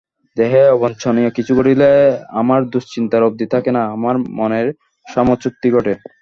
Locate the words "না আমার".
3.71-4.15